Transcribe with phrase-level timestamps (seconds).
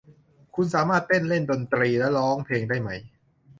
[0.55, 2.89] คุณสามารถเต้นเล่นดนตรีและร้องเพลงได้ไหม?